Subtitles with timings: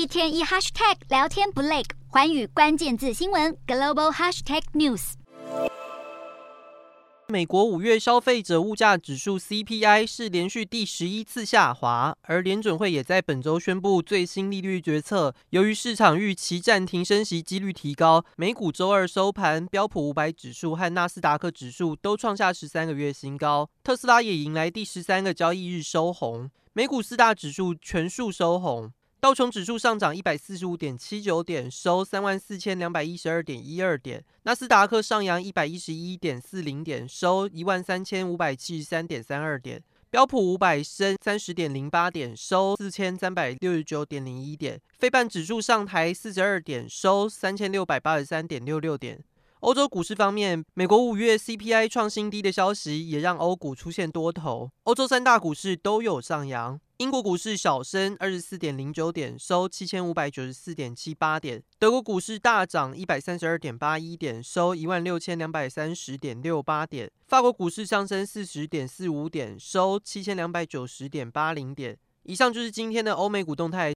[0.00, 5.12] 一天一 hashtag 聊天不累，环宇关键字新闻 global hashtag news。
[7.28, 15.34] 美国五月消费者物价指数 CPI 是连续第十一次下滑，而联准会也在本周宣布最新利率决策。
[15.50, 28.90] 由于市场预期暂停升息几率提高，美股周二收盘，标普五百指数和纳斯达克指数都创下十三个月新高，特斯拉也迎来第十三个交易日收红，美股四大指数全数收红。
[29.20, 39.78] 道琼指数上涨一百四十五点七九点，收三万四千两百一十二点一二点；纳斯达克上扬一百一十一点四零点，收一万三千五百七十三点三二点；
[40.08, 49.22] 标普五百升三十点零八点，收四千三百六十九点零一点；费半指数上台四十二点，收三千六百八十三点六六点。
[49.60, 56.80] 欧洲股市方面，美国五月 CPI 创新低的消息也让欧股出现多头，欧洲三大股市都有上扬。
[57.00, 71.96] 英国股市小升二十四点零九点，收七千五百九十四点七八点；德国股市大涨一百三十二点八一点，收一万六千两百三十点六八点；法国股市上升四十点四五点，收七千两百九十点八零点。
[72.24, 73.88] 以上就是今天的欧美股动态。